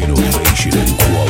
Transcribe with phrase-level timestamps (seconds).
[0.00, 1.27] Innovation and quality.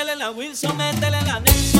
[0.00, 1.79] métele la Wilson, métele la Nelson.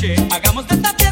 [0.00, 0.14] noche.
[0.30, 1.09] Hagamos de